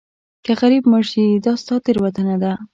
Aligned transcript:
که 0.45 0.51
غریب 0.61 0.83
مړ 0.91 1.03
شې 1.11 1.23
دا 1.45 1.53
ستا 1.61 1.75
تېروتنه 1.85 2.35
ده. 2.43 2.53